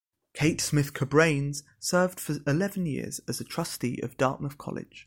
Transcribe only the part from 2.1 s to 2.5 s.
for